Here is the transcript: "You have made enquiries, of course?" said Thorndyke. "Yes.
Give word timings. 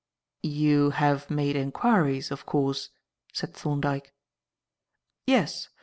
"You 0.41 0.89
have 0.89 1.29
made 1.29 1.55
enquiries, 1.55 2.31
of 2.31 2.43
course?" 2.43 2.89
said 3.33 3.53
Thorndyke. 3.53 4.15
"Yes. 5.27 5.69